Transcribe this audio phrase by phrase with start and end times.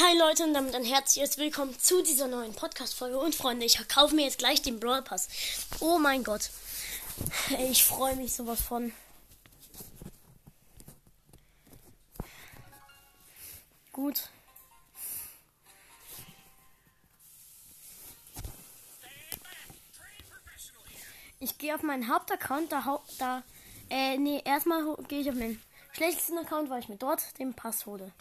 [0.00, 3.18] Hi Leute und damit ein herzliches Willkommen zu dieser neuen Podcast-Folge.
[3.18, 5.28] Und Freunde, ich kaufe mir jetzt gleich den Brawl Pass.
[5.80, 6.50] Oh mein Gott.
[7.58, 8.92] Ich freue mich sowas von.
[13.90, 14.28] Gut.
[21.40, 23.42] Ich gehe auf meinen Hauptaccount, da, da
[23.90, 25.60] äh, nee, erstmal gehe ich auf meinen
[25.90, 28.12] schlechtesten Account, weil ich mir dort den Pass hole.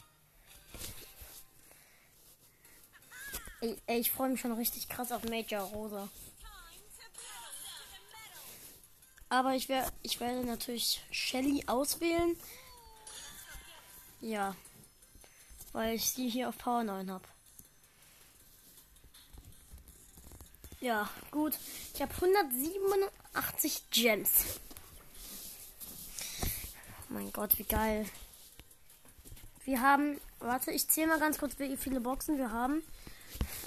[3.61, 6.09] Ey ich freue mich schon richtig krass auf Major Rosa.
[9.29, 12.37] Aber ich, wär, ich werde natürlich Shelly auswählen.
[14.21, 14.55] Ja.
[15.73, 17.25] Weil ich sie hier auf Power 9 habe.
[20.79, 21.57] Ja, gut.
[21.93, 24.59] Ich habe 187 Gems.
[27.09, 28.05] Oh mein Gott, wie geil.
[29.65, 32.81] Wir haben, warte, ich zähle mal ganz kurz, wie viele Boxen wir haben.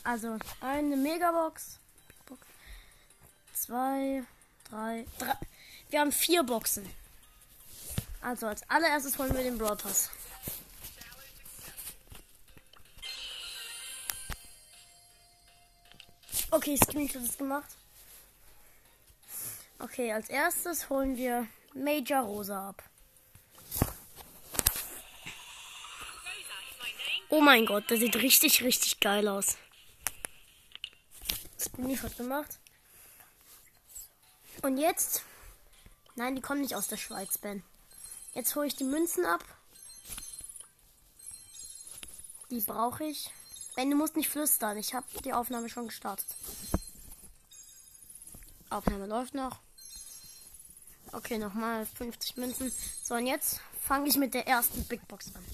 [0.04, 1.78] Also eine Megabox.
[3.54, 4.22] Zwei,
[4.70, 5.36] drei, drei.
[5.90, 6.88] Wir haben vier Boxen.
[8.22, 10.10] Also als allererstes holen wir den Brawl Pass.
[16.50, 17.68] Okay, Screenshot ist gemacht.
[19.78, 22.82] Okay, als erstes holen wir Major Rosa ab.
[27.32, 29.56] Oh mein Gott, der sieht richtig, richtig geil aus.
[31.58, 32.58] Screenshot gemacht.
[34.62, 35.22] Und jetzt.
[36.16, 37.62] Nein, die kommen nicht aus der Schweiz, Ben.
[38.34, 39.44] Jetzt hole ich die Münzen ab.
[42.50, 43.30] Die brauche ich.
[43.76, 44.76] Ben, du musst nicht flüstern.
[44.76, 46.26] Ich habe die Aufnahme schon gestartet.
[48.70, 49.60] Aufnahme läuft noch.
[51.12, 52.72] Okay, nochmal 50 Münzen.
[53.04, 55.44] So, und jetzt fange ich mit der ersten Big Box an.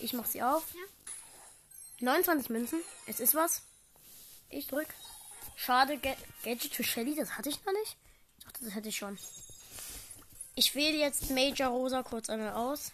[0.00, 0.64] Ich mache sie auf.
[0.74, 0.80] Ja.
[2.00, 2.80] 29 Münzen.
[3.06, 3.62] Es ist was.
[4.50, 4.88] Ich drück.
[5.56, 7.96] Schade, Ga Gadget für Shelly, das hatte ich noch nicht.
[8.38, 9.18] Ich dachte, das hätte ich schon.
[10.54, 12.92] Ich wähle jetzt Major Rosa kurz einmal aus.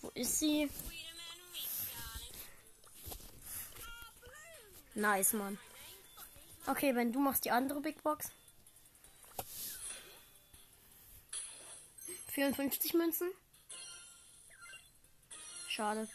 [0.00, 0.68] Wo ist sie?
[4.94, 5.58] Nice, Mann.
[6.66, 8.30] Okay, wenn du machst die andere Big Box.
[12.28, 13.30] 54 Münzen.
[15.74, 16.06] Schade.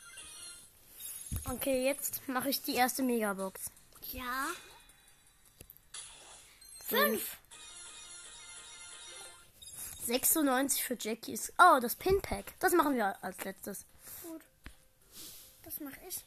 [1.50, 3.72] Okay, jetzt mache ich die erste Megabox.
[4.12, 4.50] Ja.
[6.85, 7.38] Fünf.
[10.06, 11.51] 96 für Jackies.
[11.57, 12.53] Oh, das Pinpack.
[12.59, 13.88] Das machen wir als letztes.
[14.22, 14.44] Gut.
[15.63, 16.24] Das mache ich.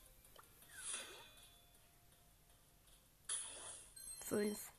[4.27, 4.70] Fünf.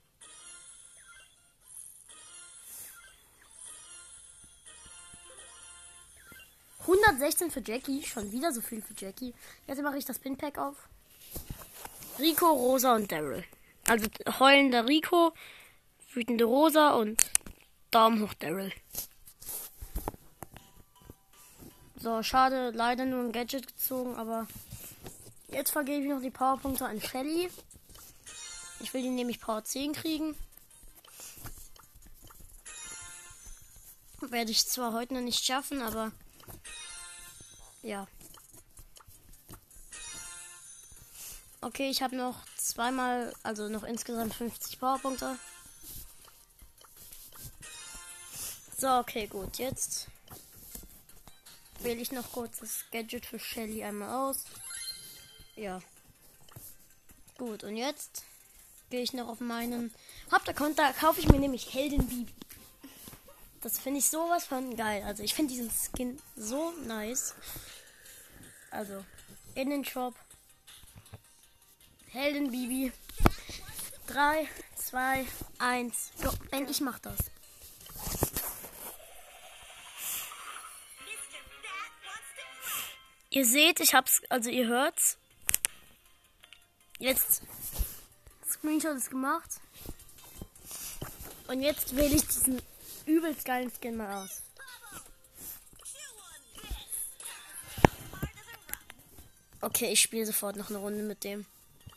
[6.88, 8.04] Hundertsechzehn für Jackie.
[8.04, 9.34] Schon wieder so viel für Jackie.
[9.68, 10.76] Jetzt mache ich das Pinpack auf.
[12.20, 13.44] Rico, Rosa und Daryl.
[13.88, 14.08] Also
[14.40, 15.34] heulender Rico,
[16.14, 17.24] wütende Rosa und
[17.90, 18.72] Daumen hoch Daryl.
[21.98, 24.48] So, schade, leider nur ein Gadget gezogen, aber
[25.50, 27.50] jetzt vergebe ich noch die Powerpunkte an Shelly.
[28.80, 30.36] Ich will die nämlich Power 10 kriegen.
[34.22, 36.12] Werde ich zwar heute noch nicht schaffen, aber
[37.82, 38.08] ja.
[41.62, 45.38] Okay, ich habe noch zweimal, also noch insgesamt 50 Powerpunkte.
[48.78, 49.60] So, okay, gut.
[49.60, 50.08] Jetzt
[51.82, 54.46] wähle ich noch kurz das Gadget für Shelly einmal aus.
[55.56, 55.82] Ja.
[57.38, 58.24] Gut, und jetzt
[58.90, 59.94] gehe ich noch auf meinen
[60.32, 60.80] Hauptaccount.
[60.80, 62.34] Da kaufe ich mir nämlich Helden Bibi.
[63.62, 65.04] Das finde ich sowas von geil.
[65.06, 67.36] Also ich finde diesen Skin so nice.
[68.72, 69.06] Also
[69.56, 70.16] in den Shop
[72.12, 72.92] Helden Bibi.
[74.08, 75.26] 3, 2,
[75.60, 76.12] 1.
[76.22, 76.30] Go.
[76.50, 77.18] Ben, ich mach das.
[83.30, 85.18] Ihr seht, ich hab's, also ihr hört's.
[87.00, 87.44] Jetzt
[88.46, 89.62] Screenshot ist gemacht.
[91.48, 92.62] Und jetzt wähle ich diesen
[93.12, 94.42] übelst geilen Skin mal aus.
[99.62, 101.46] Okay, ich spiele sofort noch eine Runde mit dem.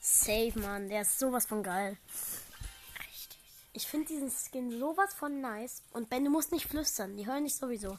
[0.01, 0.89] Safe, Mann.
[0.91, 1.97] Der ist sowas von geil.
[3.73, 5.83] Ich finde diesen Skin sowas von nice.
[5.93, 7.17] Und Ben, du musst nicht flüstern.
[7.17, 7.97] Die hören dich sowieso.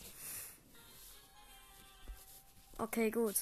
[2.78, 3.36] Okay, gut.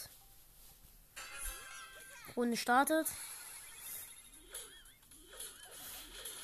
[2.35, 3.07] Runde startet.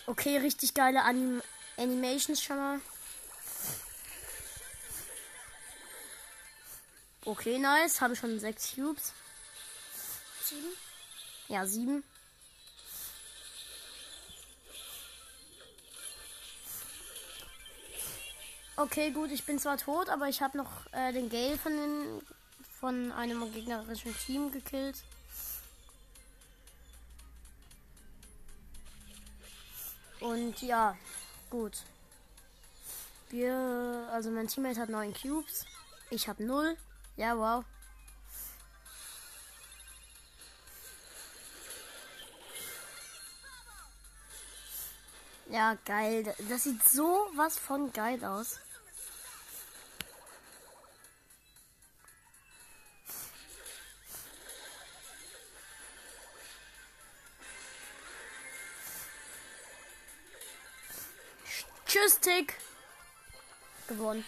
[0.07, 1.41] Okay, richtig geile Anim
[1.77, 2.81] Animations schon mal.
[7.25, 8.01] Okay, nice.
[8.01, 9.13] Habe schon sechs Cubes.
[10.43, 10.67] Sieben.
[11.47, 12.03] Ja, sieben.
[18.75, 22.21] Okay, gut, ich bin zwar tot, aber ich habe noch äh, den Gale von, den,
[22.79, 24.95] von einem gegnerischen Team gekillt.
[30.21, 30.97] Und ja,
[31.49, 31.83] gut.
[33.29, 33.53] Wir,
[34.13, 35.65] also mein Teammate hat neun Cubes.
[36.09, 36.77] Ich habe null.
[37.19, 37.65] Ja, wow.
[45.49, 46.33] Ja, geil.
[46.47, 48.59] Das sieht so was von geil aus.
[61.85, 62.53] Tschüss, Tick.
[63.89, 64.23] Gewonnen.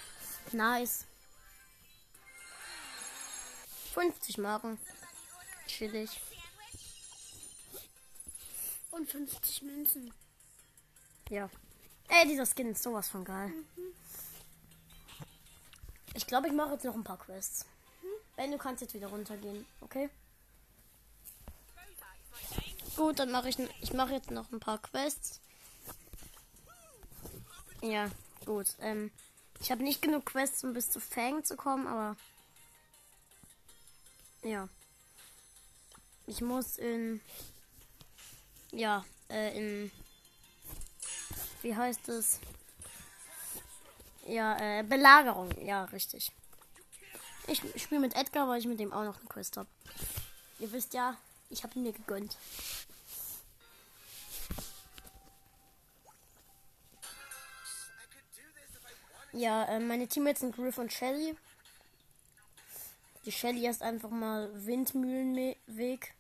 [0.51, 1.05] Nice.
[3.93, 4.79] 50 Marken.
[5.67, 6.09] Chillig.
[8.91, 10.13] Und 50 Münzen.
[11.29, 11.49] Ja.
[12.07, 13.53] Ey, dieser Skin ist sowas von geil.
[16.13, 17.65] Ich glaube, ich mache jetzt noch ein paar Quests.
[18.35, 20.09] Wenn du kannst jetzt wieder runtergehen, okay?
[22.95, 25.39] Gut, dann mache ich ich mache jetzt noch ein paar Quests.
[27.81, 28.09] Ja,
[28.45, 28.67] gut.
[28.81, 29.11] Ähm,
[29.59, 32.17] ich habe nicht genug Quests, um bis zu Fang zu kommen, aber
[34.43, 34.67] ja.
[36.27, 37.21] Ich muss in
[38.71, 39.91] ja, äh, in
[41.61, 42.39] wie heißt es?
[44.25, 45.49] Ja, äh, Belagerung.
[45.63, 46.31] Ja, richtig.
[47.47, 49.69] Ich spiele mit Edgar, weil ich mit dem auch noch eine Quest habe.
[50.59, 51.17] Ihr wisst ja,
[51.49, 52.37] ich habe ihn mir gegönnt.
[59.33, 61.35] Ja, äh, meine Teammates sind Griff und Shelly.
[63.25, 66.13] Die Shelly ist einfach mal Windmühlenweg.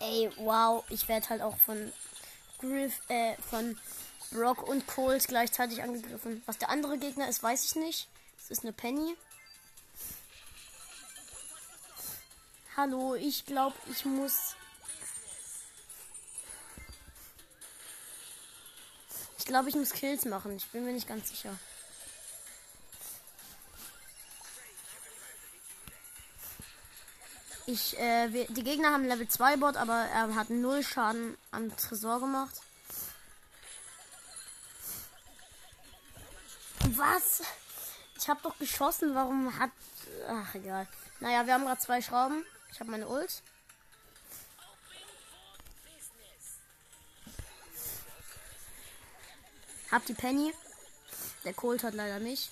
[0.00, 1.92] Ey, wow, ich werde halt auch von
[2.58, 3.78] Griff, äh, von
[4.30, 6.42] Brock und Coles gleichzeitig angegriffen.
[6.46, 8.08] Was der andere Gegner ist, weiß ich nicht.
[8.38, 9.14] Es ist eine Penny.
[12.76, 14.56] Hallo, ich glaube, ich muss
[19.44, 20.56] Ich glaube, ich muss Kills machen.
[20.56, 21.54] Ich bin mir nicht ganz sicher.
[27.66, 31.74] Ich, äh, wir, die Gegner haben Level 2 Bot, aber er hat null Schaden am
[31.76, 32.60] Tresor gemacht.
[36.80, 37.42] Was?
[38.18, 39.14] Ich habe doch geschossen.
[39.14, 39.70] Warum hat.
[40.28, 40.86] Ach, egal.
[41.20, 42.44] Naja, wir haben gerade zwei Schrauben.
[42.70, 43.42] Ich habe meine Ult.
[49.90, 50.52] Hab die Penny.
[51.44, 52.50] Der Colt hat leider nicht.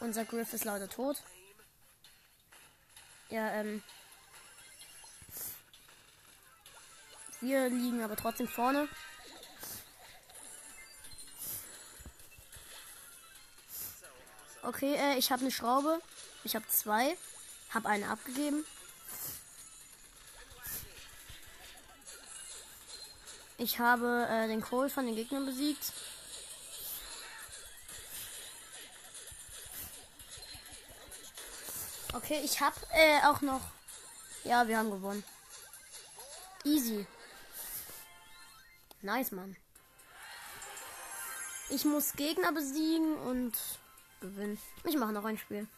[0.00, 1.22] Unser Griff ist leider tot.
[3.30, 3.82] Ja, ähm.
[7.40, 8.88] Wir liegen aber trotzdem vorne.
[14.62, 16.00] Okay, äh, ich habe eine Schraube.
[16.42, 17.16] Ich habe zwei.
[17.70, 18.64] Habe eine abgegeben.
[23.58, 25.92] Ich habe äh, den Kohl von den Gegnern besiegt.
[32.24, 33.60] Okay, ich habe äh, auch noch.
[34.44, 35.22] Ja, wir haben gewonnen.
[36.64, 37.06] Easy.
[39.02, 39.56] Nice, Mann.
[41.68, 43.52] Ich muss Gegner besiegen und
[44.22, 44.58] gewinnen.
[44.84, 45.68] Ich mache noch ein Spiel.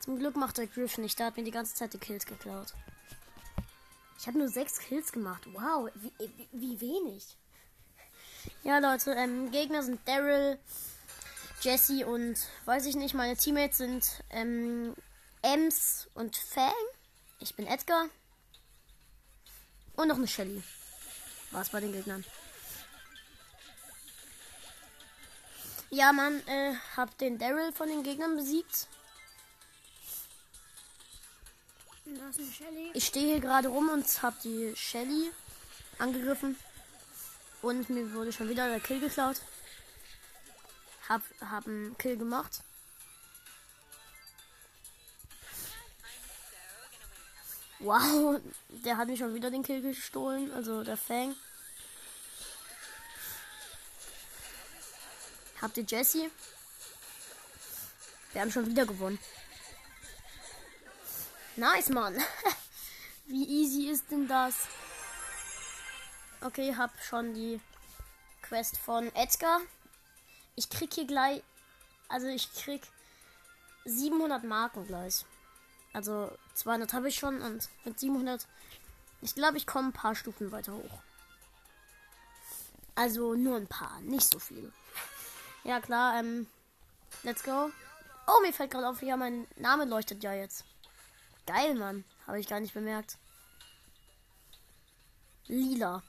[0.00, 1.18] Zum Glück macht der Griff nicht.
[1.18, 2.74] Der hat mir die ganze Zeit die Kills geklaut.
[4.18, 5.42] Ich habe nur sechs Kills gemacht.
[5.54, 7.38] Wow, wie, wie, wie wenig.
[8.62, 10.58] Ja, Leute, ähm, Gegner sind Daryl,
[11.62, 14.94] Jesse und weiß ich nicht, meine Teammates sind ähm,
[15.42, 16.72] Ems und Fang.
[17.38, 18.08] Ich bin Edgar.
[19.94, 20.62] Und noch eine Shelly.
[21.52, 22.24] War's bei den Gegnern.
[25.90, 28.88] Ja, man, äh, hab den Daryl von den Gegnern besiegt.
[32.94, 35.30] Ich stehe hier gerade rum und habe die Shelly
[35.98, 36.56] angegriffen.
[37.60, 39.36] Und mir wurde schon wieder der Kill geklaut.
[41.12, 42.62] Hab, hab einen Kill gemacht.
[47.80, 51.36] Wow, der hat mir schon wieder den Kill gestohlen, also der Fang.
[55.60, 56.30] Habt ihr Jesse?
[58.32, 59.18] Wir haben schon wieder gewonnen.
[61.56, 62.16] Nice, Mann.
[63.26, 64.54] Wie easy ist denn das?
[66.40, 67.60] Okay, hab schon die
[68.40, 69.60] Quest von Edgar.
[70.54, 71.42] Ich krieg hier gleich
[72.12, 72.82] also ich krieg
[73.86, 75.24] 700 Marken gleich.
[75.94, 78.46] Also 200 habe ich schon und mit 700,
[79.22, 81.02] ich glaube, ich komme ein paar Stufen weiter hoch.
[82.94, 84.70] Also nur ein paar, nicht so viel.
[85.64, 86.46] Ja klar, ähm,
[87.22, 87.70] let's go.
[88.26, 90.66] Oh, mir fällt gerade auf, ja, mein Name leuchtet ja jetzt.
[91.46, 92.04] Geil, Mann.
[92.26, 93.16] Habe ich gar nicht bemerkt.
[95.46, 96.02] Lila.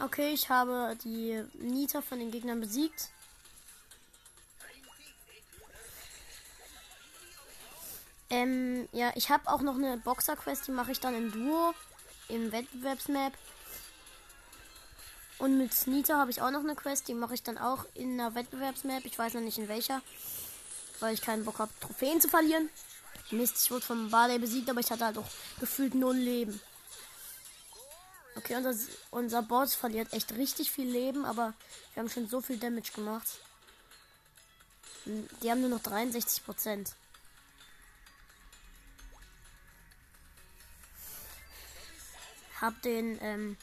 [0.00, 3.08] Okay, ich habe die Nita von den Gegnern besiegt.
[8.30, 11.74] Ähm, ja, ich habe auch noch eine Boxer-Quest, die mache ich dann im Duo,
[12.28, 13.32] im Wettbewerbsmap.
[15.38, 18.20] Und mit Nita habe ich auch noch eine Quest, die mache ich dann auch in
[18.20, 19.04] einer Wettbewerbsmap.
[19.04, 20.00] Ich weiß noch nicht in welcher,
[21.00, 22.68] weil ich keinen Bock habe, Trophäen zu verlieren.
[23.30, 25.28] Mist, ich wurde vom Barley besiegt, aber ich hatte halt auch
[25.58, 26.60] gefühlt null Leben.
[28.38, 28.74] Okay, unser,
[29.10, 31.54] unser Boss verliert echt richtig viel Leben, aber
[31.92, 33.26] wir haben schon so viel Damage gemacht.
[35.42, 36.94] Die haben nur noch 63 Prozent.
[42.60, 43.56] Hab den ähm,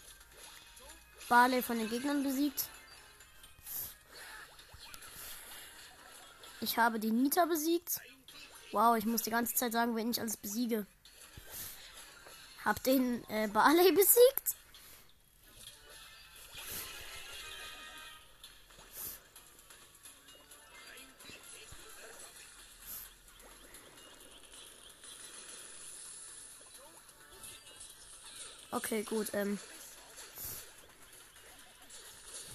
[1.30, 2.68] Barley von den Gegnern besiegt.
[6.60, 8.02] Ich habe die Nita besiegt.
[8.74, 10.86] Wow, ich muss die ganze Zeit sagen, wenn ich alles besiege.
[12.66, 14.56] Hab den äh, Barley besiegt.
[28.76, 29.34] Okay, gut.
[29.34, 29.58] Ähm.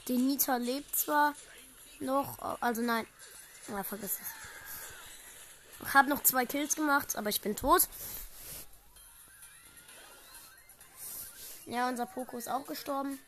[0.07, 1.35] Die Nita lebt zwar
[1.99, 3.07] noch, also nein.
[3.69, 5.87] Ja, vergiss es.
[5.87, 7.89] Ich habe noch zwei Kills gemacht, aber ich bin tot.
[11.65, 13.19] Ja, unser Poco ist auch gestorben.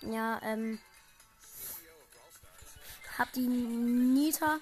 [0.00, 0.80] Ja, ähm.
[3.18, 4.58] Hab die Nita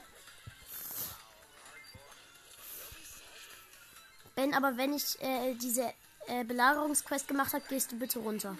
[4.35, 5.93] Ben, aber wenn ich äh, diese
[6.27, 8.57] äh, Belagerungsquest gemacht habe, gehst du bitte runter.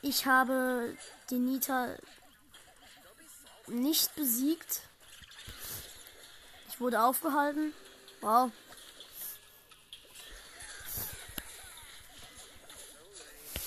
[0.00, 0.96] Ich habe
[1.30, 1.96] die Nita
[3.66, 4.82] nicht besiegt.
[6.68, 7.72] Ich wurde aufgehalten.
[8.20, 8.50] Wow.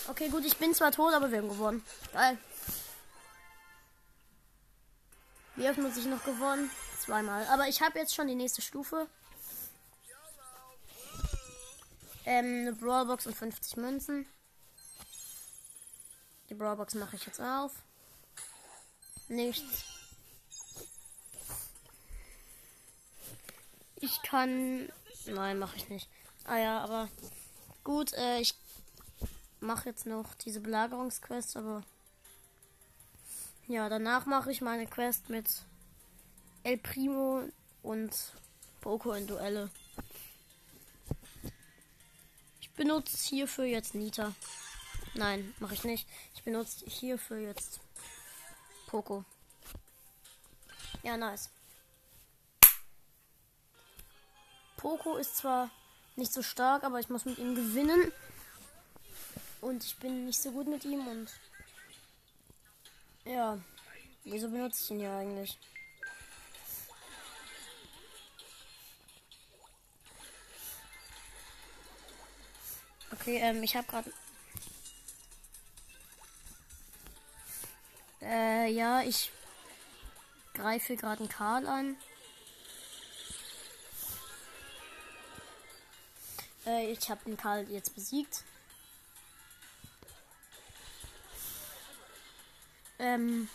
[0.08, 1.84] Okay, gut, ich bin zwar tot, aber wir haben gewonnen.
[2.14, 2.38] Geil.
[5.56, 6.70] Wie oft muss ich noch gewonnen?
[7.08, 7.46] Zweimal.
[7.48, 9.08] Aber ich habe jetzt schon die nächste Stufe.
[12.26, 14.28] Ähm, eine Brawlbox und 50 Münzen.
[16.50, 17.72] Die Brawlbox mache ich jetzt auf.
[19.30, 19.84] Nichts.
[23.96, 24.90] Ich kann.
[25.26, 26.10] Nein, mache ich nicht.
[26.46, 27.10] Ah ja, aber
[27.84, 28.54] gut, äh, ich
[29.60, 31.84] mache jetzt noch diese Belagerungsquest, aber
[33.68, 35.50] ja, danach mache ich meine Quest mit
[36.68, 37.44] El Primo
[37.82, 38.12] und
[38.82, 39.70] Poco in Duelle.
[42.60, 44.34] Ich benutze hierfür jetzt Nita.
[45.14, 46.06] Nein, mache ich nicht.
[46.36, 47.80] Ich benutze hierfür jetzt
[48.88, 49.24] Poco.
[51.04, 51.50] Ja, nice.
[54.76, 55.70] Poco ist zwar
[56.18, 58.12] nicht so stark, aber ich muss mit ihm gewinnen.
[59.62, 61.30] Und ich bin nicht so gut mit ihm und
[63.24, 63.58] ja,
[64.26, 65.58] wieso benutze ich ihn ja eigentlich?
[73.12, 74.12] Okay, ähm, ich habe gerade.
[78.22, 79.32] Äh, ja, ich
[80.54, 81.98] greife gerade einen Karl an.
[86.66, 88.44] Äh, ich habe den Karl jetzt besiegt.
[93.00, 93.48] Ähm,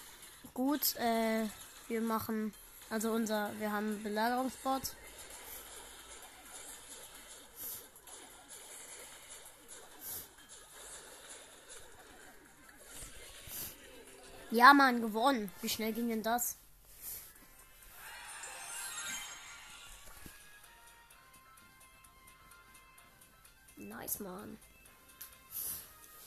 [0.55, 1.47] gut, äh,
[1.89, 2.55] wir machen,
[2.89, 4.95] also unser, wir haben Belagerungsbot.
[14.53, 15.51] Ja, Mann, gewonnen.
[15.63, 16.59] Wie schnell ging denn das?
[23.79, 24.59] Nice, Mann.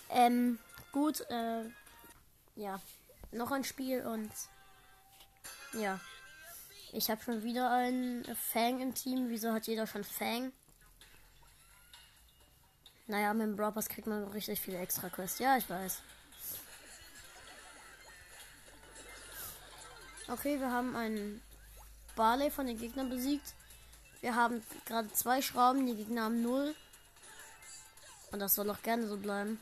[0.09, 0.57] Ähm,
[0.91, 1.69] gut, äh,
[2.55, 2.81] ja.
[3.31, 4.31] Noch ein Spiel und
[5.73, 5.99] ja.
[6.93, 9.29] Ich habe schon wieder einen Fang im Team.
[9.29, 10.51] Wieso hat jeder schon Fang?
[13.05, 15.37] Naja, mit dem Brawl kriegt man richtig viele extra Quests.
[15.37, 16.01] Ja, ich weiß.
[20.27, 21.41] Okay, wir haben einen
[22.15, 23.53] Barley von den Gegnern besiegt.
[24.21, 26.75] Wir haben gerade zwei Schrauben, die Gegner haben null.
[28.31, 29.59] Und das soll auch gerne so bleiben.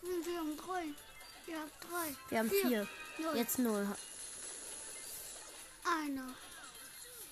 [0.00, 0.84] Hm, wir haben drei.
[1.46, 2.16] Ihr habt drei.
[2.30, 2.88] Wir haben vier.
[3.18, 3.36] Null.
[3.36, 3.88] Jetzt null.
[5.84, 6.28] Einer.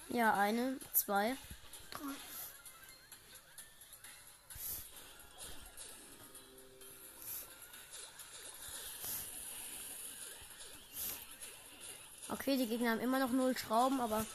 [0.09, 1.37] Ja, eine, zwei.
[1.93, 2.32] Drei.
[12.43, 14.27] Okay, die Gegner haben immer noch null Schrauben, aber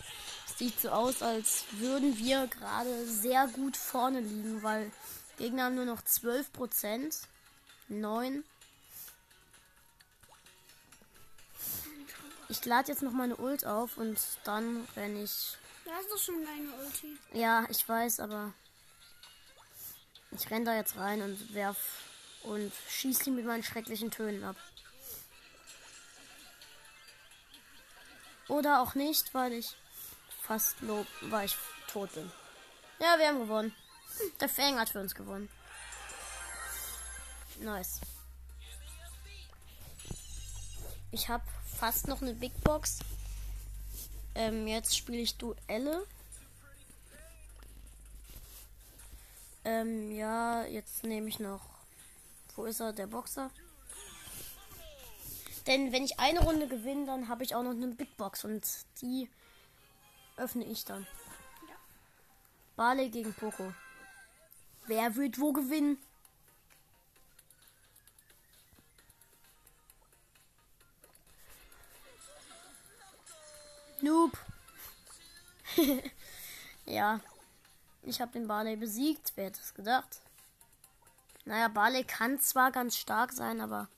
[0.48, 4.94] es sieht so aus, als würden wir gerade sehr gut vorne liegen, weil
[5.38, 7.20] Gegner haben nur noch 12 Prozent.
[7.90, 8.46] 9.
[12.48, 15.58] Ich lade jetzt noch meine Ult auf und dann renne ich.
[15.84, 17.18] Du hast doch schon deine Ulti.
[17.34, 18.54] Ja, ich weiß, aber
[20.32, 21.78] ich renne da jetzt rein und werf
[22.44, 24.56] und schieße die mit meinen schrecklichen Tönen ab.
[28.48, 29.76] Oder auch nicht, weil ich
[30.42, 31.56] fast lob, weil ich
[31.92, 32.32] tot bin.
[33.00, 33.76] Ja, wir haben gewonnen.
[34.40, 35.50] Der Fang hat für uns gewonnen.
[37.60, 38.00] Nice.
[41.12, 41.44] Ich habe
[41.78, 43.00] fast noch eine Big Box.
[44.36, 46.06] Ähm, jetzt spiele ich Duelle.
[49.66, 51.62] Ähm, ja, jetzt nehme ich noch.
[52.56, 52.94] Wo ist er?
[52.94, 53.52] Der Boxer.
[55.68, 58.66] Denn wenn ich eine Runde gewinne, dann habe ich auch noch eine Big Box und
[59.02, 59.30] die
[60.38, 61.06] öffne ich dann.
[61.68, 61.76] Ja.
[62.78, 63.74] Barley gegen Poco.
[64.86, 65.98] Wer wird wo gewinnen?
[74.02, 74.38] Noob.
[76.86, 77.20] ja.
[78.04, 79.34] Ich habe den Barley besiegt.
[79.36, 80.22] Wer hätte es gedacht?
[81.44, 83.90] Naja, Barley kann zwar ganz stark sein, aber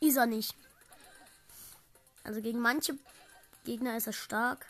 [0.00, 0.54] ist er nicht.
[2.24, 2.98] Also gegen manche
[3.64, 4.66] Gegner ist er stark.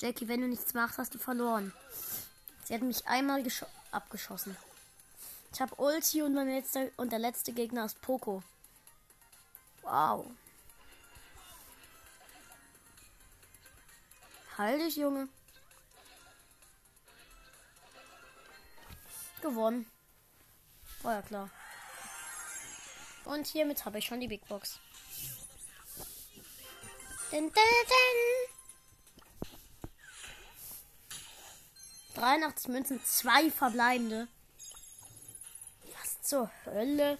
[0.00, 1.72] Jackie, wenn du nichts machst, hast du verloren.
[2.64, 3.44] Sie hat mich einmal
[3.92, 4.56] abgeschossen.
[5.52, 8.42] Ich habe Ulti und, mein letzter, und der letzte Gegner ist Poco.
[9.82, 10.26] Wow.
[14.56, 15.28] Halt dich, Junge.
[19.40, 19.86] Gewonnen.
[21.02, 21.50] War ja klar.
[23.24, 24.78] Und hiermit habe ich schon die Big Box.
[27.30, 28.52] Din, din, din.
[32.14, 34.28] 83 Münzen, zwei verbleibende.
[35.98, 37.18] Was zur Hölle?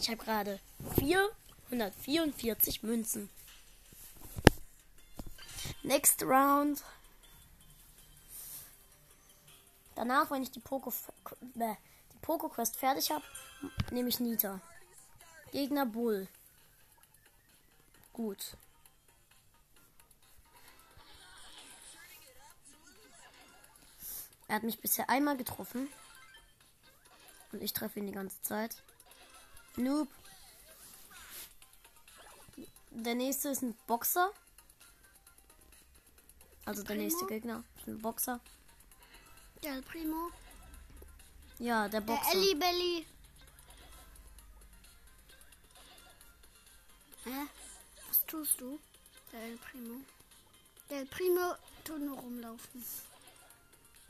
[0.00, 0.58] Ich habe gerade
[0.98, 3.30] 444 Münzen.
[5.82, 6.82] Next round.
[9.94, 10.92] Danach, wenn ich die Poco,
[11.54, 13.24] die Poco Quest fertig habe,
[13.90, 14.60] nehme ich Nita.
[15.56, 16.28] Gegner Bull.
[18.12, 18.58] Gut.
[24.48, 25.88] Er hat mich bisher einmal getroffen.
[27.52, 28.82] Und ich treffe ihn die ganze Zeit.
[29.76, 30.08] Noob.
[32.90, 34.30] Der nächste ist ein Boxer.
[36.66, 37.02] Also der Primo?
[37.02, 38.40] nächste Gegner ist ein Boxer.
[39.64, 40.30] Der Primo.
[41.58, 42.32] Ja, der Der Boxer.
[42.32, 43.06] Ellie Belly.
[47.26, 47.46] Hä?
[48.08, 48.78] Was tust du?
[49.32, 50.00] Der El Primo.
[50.90, 52.84] Der Primo tut nur rumlaufen.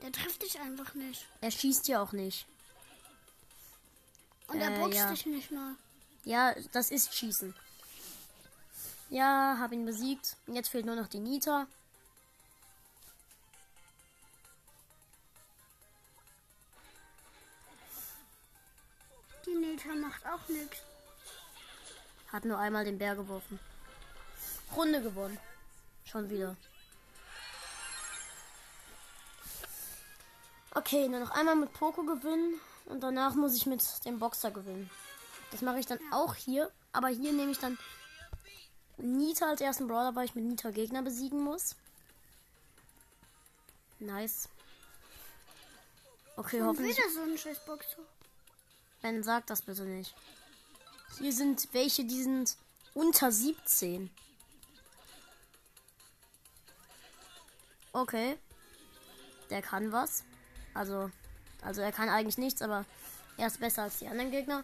[0.02, 1.26] Der trifft dich einfach nicht.
[1.40, 2.46] Er schießt ja auch nicht.
[4.48, 5.10] Und er Äh, boxt ja.
[5.10, 5.74] dich nicht mal.
[6.24, 7.54] Ja, das ist Schießen.
[9.08, 10.36] Ja, habe ihn besiegt.
[10.46, 11.66] Und Jetzt fehlt nur noch die Nita.
[19.46, 20.78] Die Nita macht auch nichts.
[22.36, 23.58] Hat nur einmal den Bär geworfen.
[24.76, 25.38] Runde gewonnen.
[26.04, 26.54] Schon wieder.
[30.74, 34.90] Okay, nur noch einmal mit Poco gewinnen und danach muss ich mit dem Boxer gewinnen.
[35.50, 37.78] Das mache ich dann auch hier, aber hier nehme ich dann
[38.98, 41.74] Nita als ersten Brawler, weil ich mit Nita Gegner besiegen muss.
[43.98, 44.50] Nice.
[46.36, 46.98] Okay, hoffentlich.
[46.98, 48.02] wieder so ein scheiß Boxer.
[49.00, 50.14] Ben, sag das bitte nicht.
[51.18, 52.56] Hier sind welche, die sind
[52.94, 54.10] unter 17.
[57.92, 58.38] Okay.
[59.48, 60.24] Der kann was.
[60.74, 61.10] Also,
[61.62, 62.84] also er kann eigentlich nichts, aber
[63.38, 64.62] er ist besser als die anderen Gegner.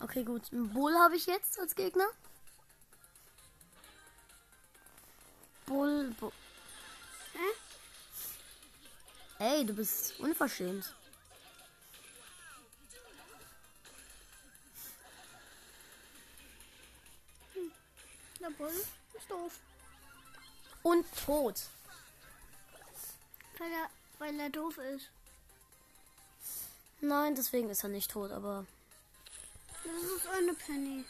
[0.00, 0.52] Okay, gut.
[0.52, 2.06] Einen Bull habe ich jetzt als Gegner.
[5.66, 6.32] Bull, Bull.
[7.34, 7.38] Hä?
[9.38, 10.94] Ey, du bist unverschämt.
[18.40, 18.68] Der Bull.
[19.14, 19.58] Ist doof.
[20.82, 21.60] Und tot.
[23.58, 25.10] Weil er, weil er doof ist.
[27.00, 28.66] Nein, deswegen ist er nicht tot, aber
[29.84, 31.04] Das ist eine Penny.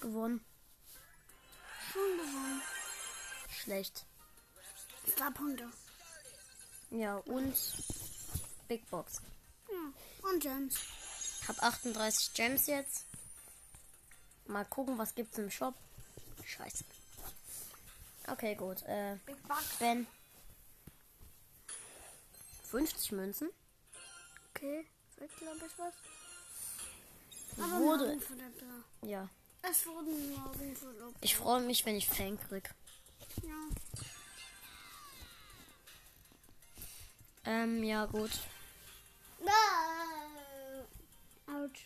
[0.00, 0.40] gewonnen.
[1.92, 2.62] Schon gewonnen.
[3.50, 4.04] Schlecht.
[5.16, 5.68] Zwei Punkte.
[6.90, 7.54] Ja, und
[8.68, 9.22] Big Box.
[9.70, 10.28] Ja.
[10.30, 10.76] Und Gems.
[11.42, 13.06] Ich habe 38 Gems jetzt.
[14.46, 15.74] Mal gucken, was gibt's im Shop.
[16.44, 16.84] Scheiße.
[18.28, 18.82] Okay, gut.
[18.82, 19.76] Äh, Big Box.
[19.78, 20.06] Ben.
[22.70, 23.48] 50 Münzen.
[24.50, 24.86] Okay.
[25.16, 25.94] Wird, glaube ich, was.
[27.80, 28.20] Wurde.
[28.20, 29.06] vielleicht da.
[29.06, 29.28] Ja.
[29.62, 31.16] Es wurden morgen verlobt.
[31.22, 32.70] Ich freue mich, wenn ich Fang krieg.
[33.42, 33.68] Ja.
[37.44, 38.30] Ähm, ja, gut.
[41.46, 41.84] Autsch.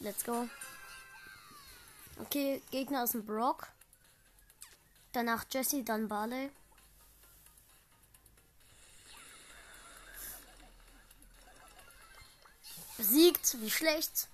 [0.00, 0.48] Let's go.
[2.18, 3.68] Okay, Gegner ist ein Brock.
[5.12, 6.50] Danach Jesse, dann Barley.
[12.96, 14.28] Besiegt, wie schlecht.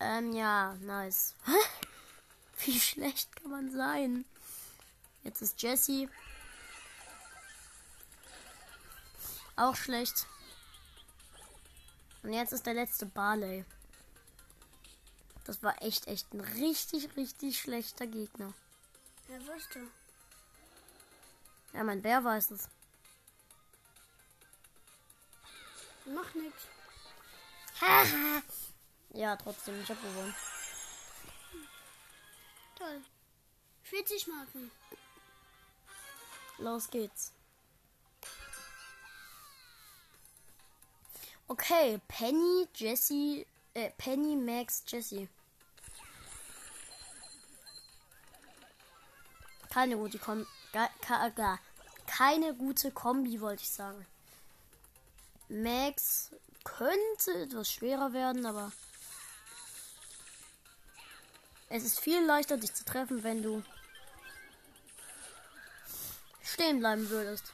[0.00, 1.34] Ähm, ja, nice.
[2.64, 4.24] Wie schlecht kann man sein?
[5.24, 6.08] Jetzt ist Jesse.
[9.62, 10.26] Auch schlecht.
[12.24, 13.64] Und jetzt ist der letzte Barley.
[15.44, 18.52] Das war echt, echt ein richtig, richtig schlechter Gegner.
[19.28, 19.86] Wer wusste?
[21.74, 22.68] Ja, mein Bär weiß es.
[26.06, 26.66] Mach nichts.
[29.10, 30.34] ja, trotzdem, ich hab gewonnen.
[32.74, 33.00] Toll.
[33.84, 34.72] 40 Marken.
[36.58, 37.32] Los geht's.
[41.52, 45.28] Okay, Penny, Jesse, äh, Penny, Max, Jesse.
[49.68, 50.46] Keine gute Kombi,
[52.06, 54.06] keine gute Kombi, wollte ich sagen.
[55.50, 56.30] Max
[56.64, 58.72] könnte etwas schwerer werden, aber
[61.68, 63.62] es ist viel leichter, dich zu treffen, wenn du
[66.42, 67.52] stehen bleiben würdest.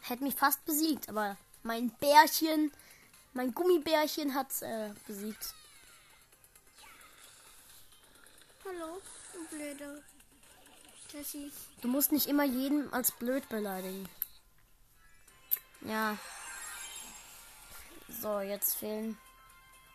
[0.00, 2.72] Hätte mich fast besiegt, aber mein Bärchen,
[3.36, 5.54] mein Gummibärchen hat äh, besiegt.
[8.64, 9.00] Hallo,
[9.32, 10.02] du blöde.
[11.12, 11.52] Jessie.
[11.82, 14.08] Du musst nicht immer jeden als blöd beleidigen.
[15.82, 16.16] Ja.
[18.20, 19.18] So, jetzt fehlen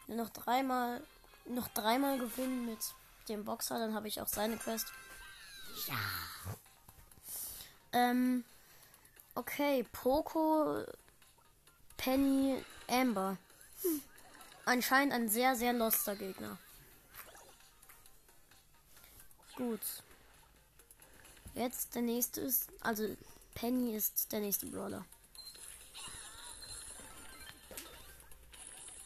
[0.08, 1.01] noch dreimal,
[1.45, 2.80] noch dreimal gewinnen mit
[3.27, 4.88] dem Boxer, dann habe ich auch seine Quest.
[5.88, 5.97] Ja.
[7.93, 8.45] Ähm,
[9.36, 10.86] okay, Poco,
[11.97, 13.38] Penny, Amber.
[13.82, 14.01] Hm.
[14.65, 16.58] Anscheinend ein sehr, sehr loster Gegner.
[19.56, 19.82] Gut.
[21.54, 23.15] Jetzt der nächste ist, also
[23.56, 25.06] Penny ist der nächste Brawler.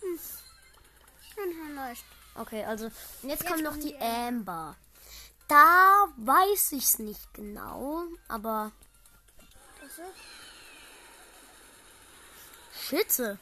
[0.02, 0.20] Hm.
[2.36, 4.76] Okay, also jetzt, Jetzt kommt noch die die Amber.
[5.48, 8.72] Da weiß ich's nicht genau, aber
[12.88, 13.40] Schütze.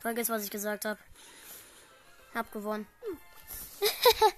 [0.00, 0.98] Vergiss, was ich gesagt habe.
[2.34, 2.86] Hab gewonnen.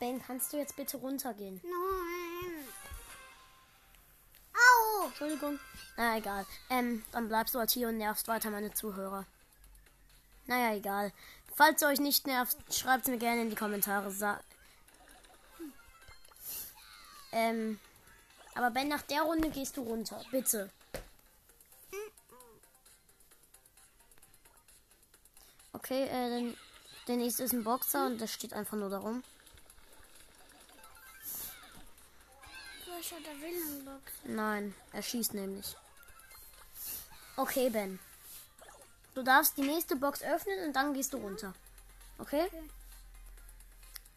[0.00, 1.60] ben, kannst du jetzt bitte runtergehen?
[1.62, 2.68] Nein.
[4.54, 5.06] Au!
[5.06, 5.58] Entschuldigung.
[5.96, 6.46] Na, egal.
[6.70, 9.26] Ähm, dann bleibst du halt hier und nervst weiter meine Zuhörer.
[10.46, 11.12] Naja, egal.
[11.54, 14.10] Falls ihr euch nicht nervt, schreibt mir gerne in die Kommentare.
[14.10, 14.40] Sa
[17.32, 17.78] ähm,
[18.56, 20.20] aber Ben, nach der Runde gehst du runter.
[20.30, 20.70] Bitte.
[25.72, 26.56] Okay, äh, dann,
[27.06, 29.22] der nächste ist ein Boxer und der steht einfach nur darum.
[34.24, 35.76] Nein, er schießt nämlich.
[37.36, 37.98] Okay, Ben.
[39.14, 41.54] Du darfst die nächste Box öffnen und dann gehst du runter.
[42.18, 42.46] Okay?
[42.46, 42.70] Okay.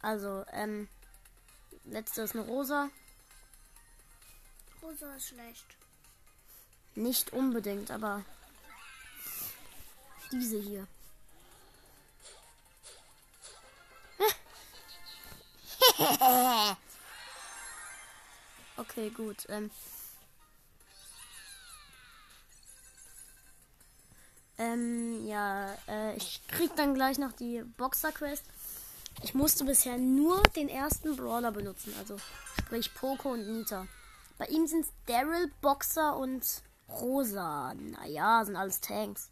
[0.02, 0.88] Also, ähm,
[1.84, 2.90] letzte ist eine rosa.
[4.82, 5.66] Rosa ist schlecht.
[6.96, 8.24] Nicht unbedingt, aber
[10.32, 10.88] diese hier.
[18.78, 19.46] Okay, gut.
[19.50, 19.70] Ähm,
[24.60, 28.44] Ähm, ja, äh, ich krieg dann gleich noch die Boxer-Quest.
[29.24, 32.18] Ich musste bisher nur den ersten Brawler benutzen, also
[32.60, 33.88] sprich Poco und Nita.
[34.40, 37.74] Bei ihm sind es Daryl, Boxer und Rosa.
[37.76, 39.30] Naja, sind alles Tanks.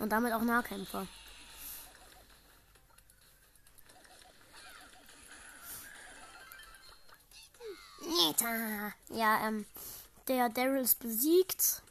[0.00, 1.06] Und damit auch Nahkämpfer.
[8.00, 8.92] Nita.
[9.10, 9.66] Ja, ähm,
[10.26, 11.82] der Daryl ist besiegt.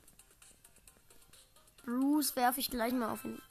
[1.85, 3.41] Bruce werfe ich gleich mal auf ihn.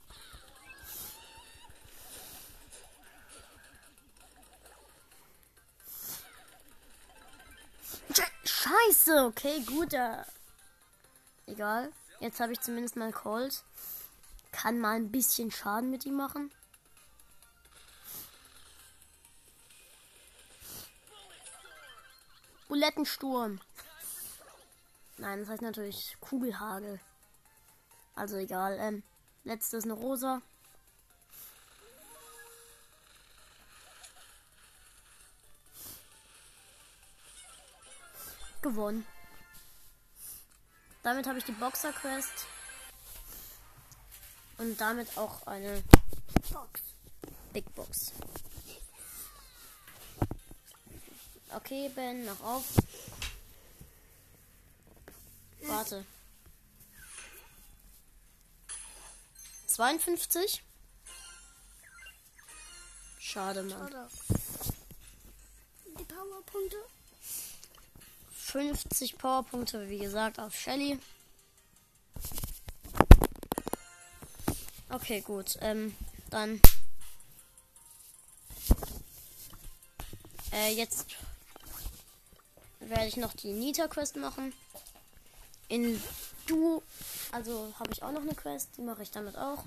[8.63, 9.93] Scheiße, okay, gut.
[9.93, 10.23] Äh,
[11.47, 11.91] egal.
[12.21, 13.65] Jetzt habe ich zumindest mal Colt.
[14.53, 16.53] Kann mal ein bisschen Schaden mit ihm machen.
[22.69, 23.61] Bulettensturm.
[25.19, 27.01] Nein, das heißt natürlich Kugelhagel.
[28.15, 28.79] Also egal.
[28.79, 29.03] Ähm,
[29.43, 30.41] letztes eine rosa.
[38.63, 39.07] Gewonnen.
[41.03, 42.47] Damit habe ich die Boxer Quest.
[44.59, 45.83] Und damit auch eine
[46.53, 46.81] Box.
[47.53, 48.13] Big Box.
[51.55, 52.65] Okay, Ben, noch auf.
[55.63, 56.05] Warte.
[59.67, 60.63] 52?
[63.19, 63.91] Schade, Mann.
[63.91, 64.09] Schade.
[65.99, 66.77] Die Powerpunkte?
[68.53, 70.99] 50 Powerpunkte, wie gesagt, auf Shelly.
[74.91, 75.57] Okay, gut.
[75.63, 75.97] Ähm,
[76.29, 76.61] dann.
[80.53, 81.07] Äh, jetzt
[82.81, 84.53] werde ich noch die Nita-Quest machen.
[85.69, 85.99] In
[86.47, 86.83] Du,
[87.31, 89.65] also habe ich auch noch eine Quest, die mache ich damit auch.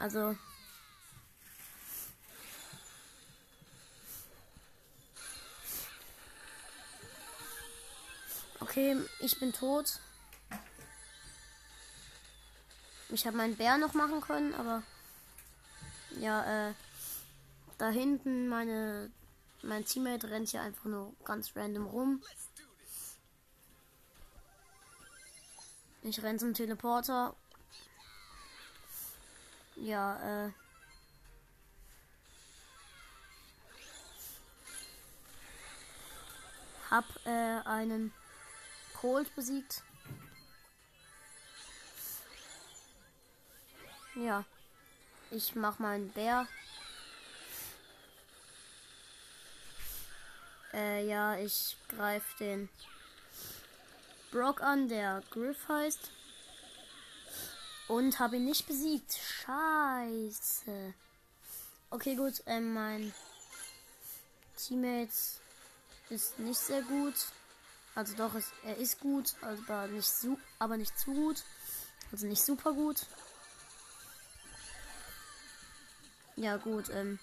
[0.00, 0.34] Also.
[8.76, 10.00] Okay, ich bin tot.
[13.08, 14.82] Ich habe meinen Bär noch machen können, aber
[16.20, 16.74] ja, äh,
[17.78, 19.10] da hinten meine
[19.62, 22.22] mein Teammate rennt hier einfach nur ganz random rum.
[26.02, 27.34] Ich renne zum Teleporter.
[29.76, 30.52] Ja, äh.
[36.90, 38.12] Hab äh, einen
[39.06, 39.84] Cold besiegt.
[44.16, 44.44] Ja.
[45.30, 46.48] Ich mach mal einen Bär.
[50.74, 52.68] Äh, ja, ich greife den
[54.32, 56.10] Brock an, der Griff heißt.
[57.86, 59.12] Und habe ihn nicht besiegt.
[59.12, 60.94] Scheiße.
[61.90, 62.42] Okay, gut.
[62.46, 63.14] Äh, mein
[64.56, 65.12] Teammate
[66.10, 67.14] ist nicht sehr gut.
[67.96, 71.42] Also doch, ist, er ist gut, aber nicht, su aber nicht zu gut.
[72.12, 73.06] Also nicht super gut.
[76.36, 76.88] Ja, gut.
[76.90, 77.18] Ähm,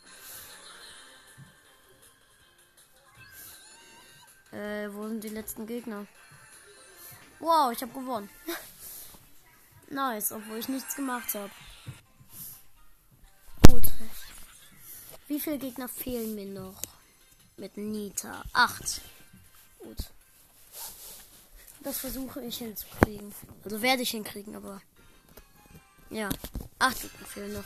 [4.53, 6.05] Äh, wo sind die letzten Gegner?
[7.39, 8.29] Wow, ich habe gewonnen.
[9.89, 11.51] nice, obwohl ich nichts gemacht habe.
[13.67, 13.83] Gut.
[15.27, 16.79] Wie viele Gegner fehlen mir noch?
[17.57, 18.43] Mit Nita.
[18.53, 19.01] Acht.
[19.79, 19.97] Gut.
[21.83, 23.33] Das versuche ich hinzukriegen.
[23.63, 24.81] Also werde ich hinkriegen, aber.
[26.09, 26.29] Ja.
[26.79, 27.65] Acht Gegner fehlen noch.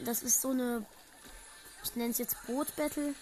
[0.00, 0.84] Das ist so eine
[1.86, 3.14] ich nenne es jetzt Boot Battle.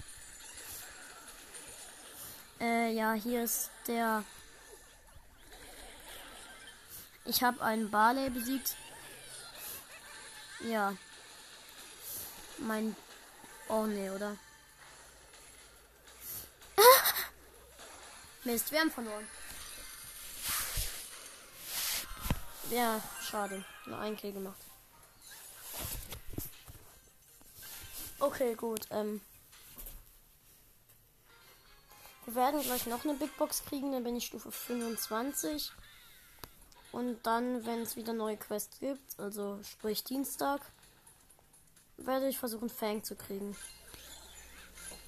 [2.60, 4.24] Äh, ja, hier ist der.
[7.26, 8.74] Ich habe einen Barley besiegt.
[10.60, 10.96] Ja.
[12.58, 12.96] Mein.
[13.68, 14.36] Oh ne, oder?
[18.44, 19.26] Mist, wir haben verloren.
[22.70, 23.64] Ja, schade.
[23.86, 24.60] Nur ein Kill gemacht.
[28.18, 28.86] Okay, gut.
[28.90, 29.20] Ähm,
[32.26, 35.72] wir werden gleich noch eine Big Box kriegen, dann bin ich Stufe 25.
[36.92, 40.60] Und dann, wenn es wieder neue Quests gibt, also sprich Dienstag,
[41.96, 43.56] werde ich versuchen, Fang zu kriegen.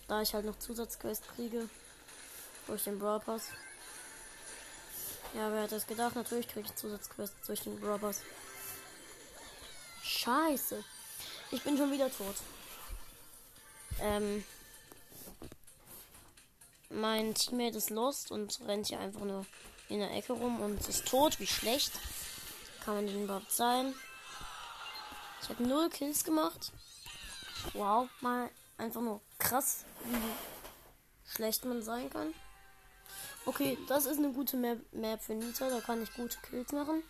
[0.08, 1.68] Da ich halt noch Zusatzquest kriege.
[2.66, 3.50] Durch den Brawl Pass.
[5.34, 6.16] Ja, wer hätte es gedacht?
[6.16, 8.22] Natürlich kriege ich Zusatzquests durch den Brawl Pass.
[10.02, 10.82] Scheiße.
[11.52, 12.36] Ich bin schon wieder tot.
[14.00, 14.44] Ähm.
[16.90, 19.46] mein Teammate ist lost und rennt hier einfach nur
[19.88, 21.38] in der Ecke rum und ist tot.
[21.40, 21.92] Wie schlecht
[22.84, 23.94] kann man denn überhaupt sein?
[25.42, 26.72] Ich habe null Kills gemacht.
[27.72, 32.34] Wow, mal einfach nur krass, wie schlecht man sein kann.
[33.46, 35.70] Okay, das ist eine gute Map, Map für Nita.
[35.70, 37.02] Da kann ich gute Kills machen.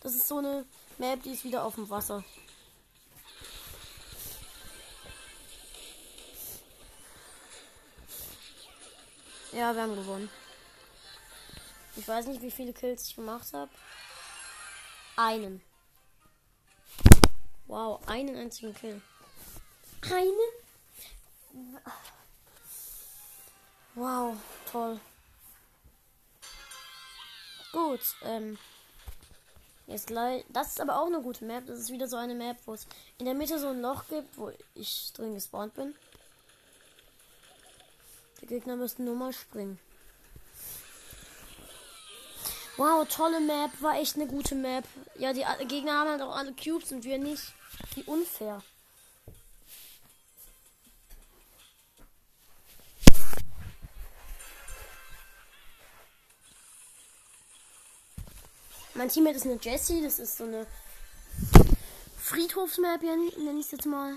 [0.00, 0.66] Das ist so eine
[0.98, 2.22] Map, die ist wieder auf dem Wasser.
[9.52, 10.28] Ja, wir haben gewonnen.
[11.96, 13.70] Ich weiß nicht, wie viele Kills ich gemacht habe.
[15.16, 15.62] Einen.
[17.66, 19.00] Wow, einen einzigen Kill.
[20.02, 20.36] Einen?
[23.94, 24.36] Wow,
[24.70, 25.00] toll.
[27.72, 28.58] Gut, ähm.
[29.86, 30.44] Jetzt gleich.
[30.50, 31.66] Das ist aber auch eine gute Map.
[31.66, 32.86] Das ist wieder so eine Map, wo es
[33.18, 35.94] in der Mitte so ein Loch gibt, wo ich drin gespawnt bin.
[38.42, 39.78] Die Gegner müssten nur mal springen.
[42.76, 43.70] Wow, tolle Map.
[43.80, 44.84] War echt eine gute Map.
[45.16, 47.54] Ja, die Gegner haben halt auch alle Cubes und wir nicht.
[47.94, 48.62] Wie unfair.
[58.98, 60.02] Mein Teammate ist eine Jessie.
[60.02, 60.66] Das ist so eine
[62.20, 64.16] Friedhofsmap, nenne ich es jetzt mal.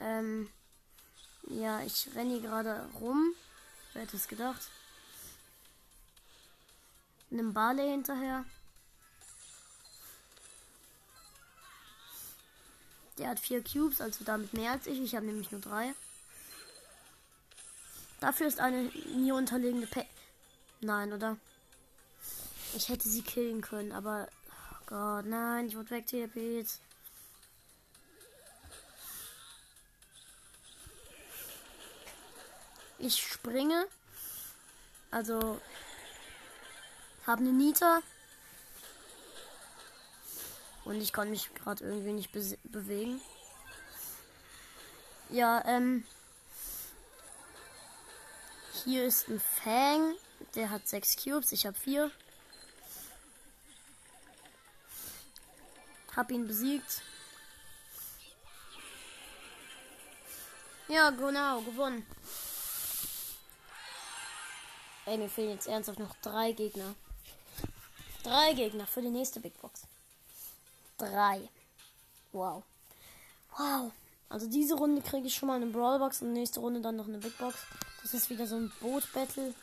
[0.00, 0.50] Ähm,
[1.44, 3.36] ja, ich renne hier gerade rum.
[3.92, 4.62] Wer hätte es gedacht?
[7.30, 8.44] Einem Barley hinterher.
[13.18, 15.00] Der hat vier Cubes, also damit mehr als ich.
[15.00, 15.94] Ich habe nämlich nur drei.
[18.18, 20.04] Dafür ist eine mir unterlegene Pe
[20.84, 21.36] Nein, oder?
[22.74, 24.28] Ich hätte sie killen können, aber.
[24.50, 26.66] Oh Gott, nein, ich wurde weg, TP.
[32.98, 33.86] Ich springe.
[35.12, 35.60] Also.
[37.28, 38.00] Habe eine Nita.
[40.84, 43.20] Und ich kann mich gerade irgendwie nicht be bewegen.
[45.30, 46.04] Ja, ähm.
[48.84, 50.16] Hier ist ein Fang.
[50.54, 51.52] Der hat sechs Cubes.
[51.52, 52.10] Ich habe vier.
[56.14, 57.02] Hab ihn besiegt.
[60.88, 62.06] Ja, genau, gewonnen.
[65.06, 66.94] Ey, mir fehlen jetzt ernsthaft noch drei Gegner.
[68.22, 69.82] Drei Gegner für die nächste Big Box.
[70.98, 71.48] Drei.
[72.32, 72.62] Wow.
[73.56, 73.90] Wow.
[74.28, 77.18] Also diese Runde kriege ich schon mal eine Brawlbox und nächste Runde dann noch eine
[77.18, 77.56] Big Box.
[78.02, 79.54] Das ist wieder so ein Boot-Battle.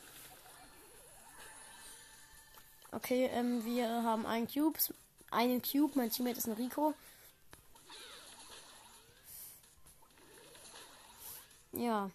[3.01, 4.77] Okay, ähm, wir haben einen Cube.
[5.31, 5.93] Einen Cube.
[5.95, 6.93] Mein Teammate ist ein Rico.
[11.71, 12.11] Ja.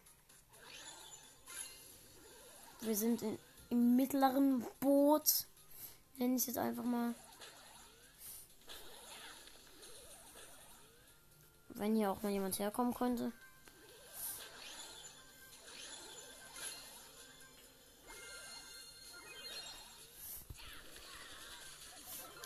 [2.83, 3.38] Wir sind in,
[3.70, 5.47] im mittleren Boot.
[6.18, 7.14] Nenne ich jetzt einfach mal.
[11.70, 13.33] Wenn hier auch mal jemand herkommen könnte.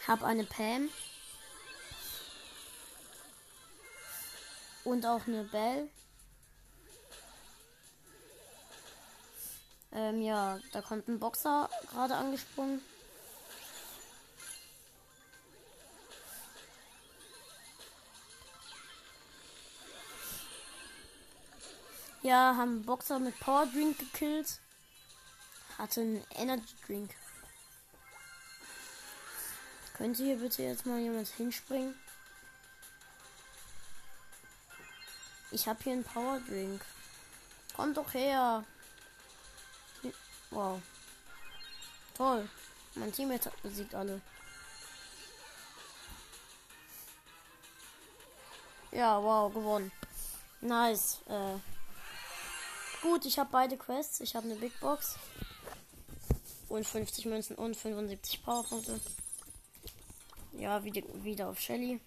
[0.09, 0.89] Hab eine Pam.
[4.85, 5.91] Und auch eine Bell.
[9.93, 12.81] Ähm, ja, da kommt ein Boxer gerade angesprungen.
[22.23, 24.59] Ja, haben Boxer mit Power Drink gekillt.
[25.77, 27.15] Hatte einen Energy Drink.
[29.99, 31.93] Könnte hier bitte jetzt mal jemand hinspringen?
[35.51, 36.81] Ich habe hier einen Power Drink.
[37.75, 38.65] Kommt doch her.
[40.51, 40.81] Wow.
[42.15, 42.49] Toll.
[42.95, 44.21] Mein Team hat besiegt alle.
[48.93, 49.91] Ja, wow, gewonnen.
[50.61, 51.19] Nice.
[51.27, 51.59] Äh,
[53.03, 54.21] gut, ich habe beide Quests.
[54.21, 55.17] Ich habe eine Big Box.
[56.69, 59.01] Und 50 Münzen und 75 Powerpunkte.
[60.53, 62.01] Ja, wieder, wieder auf Shelly.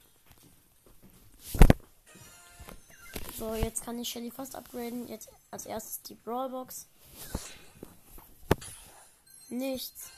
[3.37, 5.07] So, jetzt kann ich Shelly fast upgraden.
[5.07, 6.87] Jetzt als erstes die Brawlbox.
[9.49, 10.11] Nichts.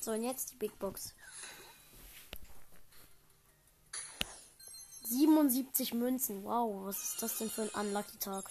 [0.00, 1.14] So, und jetzt die Big Box.
[5.04, 6.44] 77 Münzen.
[6.44, 8.50] Wow, was ist das denn für ein unlucky Tag?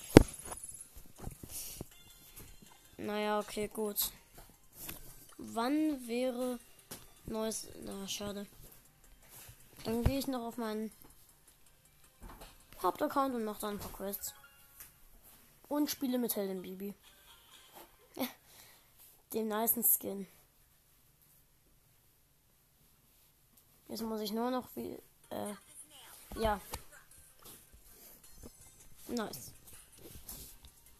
[2.97, 4.11] Naja, okay, gut.
[5.37, 6.59] Wann wäre
[7.29, 7.67] neues.
[7.83, 8.45] Na, schade.
[9.83, 10.91] Dann gehe ich noch auf meinen
[12.81, 14.33] Hauptaccount und mache dann ein paar Quests.
[15.67, 16.93] Und spiele mit Helen Bibi.
[19.33, 20.27] Dem nicen Skin.
[23.87, 24.97] Jetzt muss ich nur noch wie.
[25.29, 25.53] Äh,
[26.35, 26.59] ja.
[29.07, 29.51] Nice.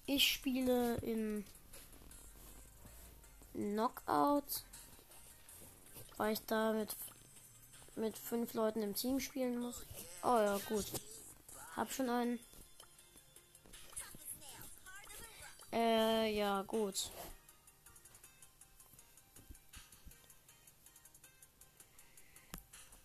[0.06, 1.46] Ich spiele in
[3.54, 4.64] Knockout,
[6.20, 6.96] weil ich da mit,
[7.96, 9.86] mit fünf Leuten im Team spielen muss.
[10.22, 10.86] Oh ja, gut.
[11.78, 12.40] Hab schon einen.
[15.72, 17.10] Äh, ja, gut.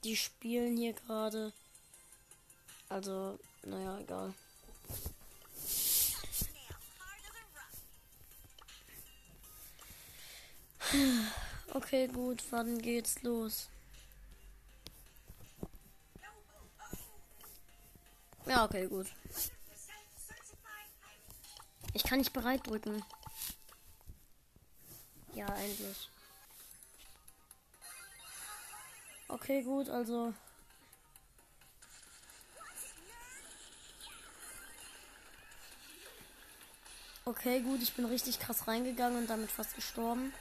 [0.03, 1.53] Die spielen hier gerade.
[2.89, 4.35] Also, naja, egal.
[11.77, 13.69] Okay, gut, wann geht's los?
[18.47, 19.09] Ja, okay, gut.
[21.93, 23.05] Ich kann nicht bereit drücken.
[25.35, 26.09] Ja, endlich.
[29.27, 30.33] Okay, gut, also.
[37.25, 40.33] Okay, gut, ich bin richtig krass reingegangen und damit fast gestorben.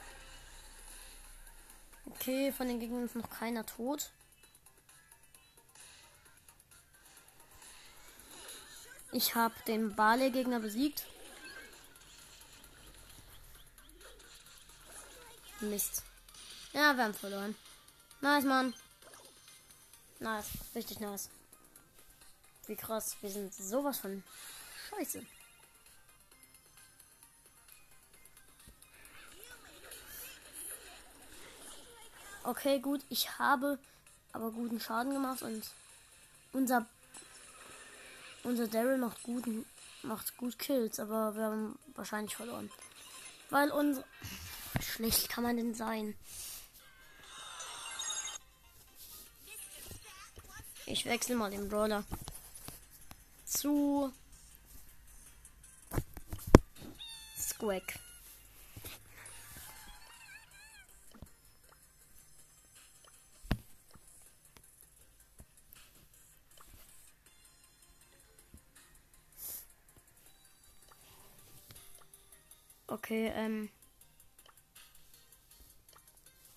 [2.06, 4.10] Okay, von den Gegnern ist noch keiner tot.
[9.12, 11.06] Ich habe den Barley-Gegner besiegt.
[15.60, 16.02] Mist.
[16.72, 17.54] Ja, wir haben verloren.
[18.20, 18.74] Nice, Mann.
[20.18, 20.48] Nice.
[20.74, 21.30] Richtig nice.
[22.66, 23.16] Wie krass.
[23.20, 24.24] Wir sind sowas von
[24.90, 25.24] scheiße.
[32.46, 33.00] Okay, gut.
[33.08, 33.78] Ich habe
[34.32, 35.64] aber guten Schaden gemacht und
[36.52, 36.86] unser
[38.42, 39.64] unser Daryl macht guten
[40.02, 42.70] macht gut Kills, aber wir haben wahrscheinlich verloren.
[43.48, 44.04] Weil unser
[44.78, 46.14] schlecht kann man denn sein?
[50.84, 52.04] Ich wechsle mal den Brawler
[53.46, 54.12] zu
[57.38, 58.03] Squack.
[73.04, 73.68] Okay, ähm.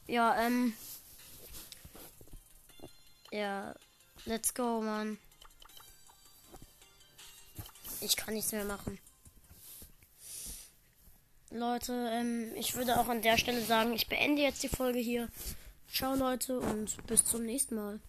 [0.07, 0.73] Ja, ähm.
[3.31, 3.75] Ja,
[4.23, 5.17] let's go, Mann.
[7.99, 8.97] Ich kann nichts mehr machen.
[11.49, 15.27] Leute, ähm, ich würde auch an der Stelle sagen, ich beende jetzt die Folge hier.
[15.91, 17.99] Ciao, Leute, und bis zum nächsten Mal.